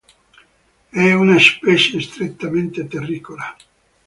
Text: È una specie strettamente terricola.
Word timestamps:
È 0.89 1.11
una 1.13 1.37
specie 1.37 2.01
strettamente 2.01 2.87
terricola. 2.87 3.55